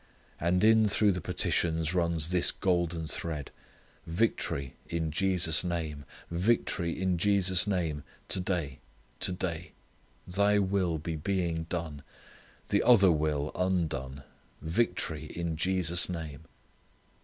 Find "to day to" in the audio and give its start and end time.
8.29-9.31